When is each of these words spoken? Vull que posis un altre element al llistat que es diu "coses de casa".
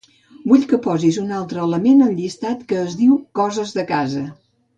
Vull 0.51 0.61
que 0.69 0.77
posis 0.85 1.19
un 1.23 1.33
altre 1.39 1.61
element 1.65 2.01
al 2.07 2.15
llistat 2.21 2.65
que 2.73 2.81
es 2.87 2.97
diu 3.03 3.21
"coses 3.43 3.77
de 3.79 3.87
casa". 3.95 4.25